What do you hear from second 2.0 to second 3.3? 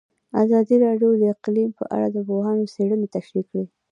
د پوهانو څېړنې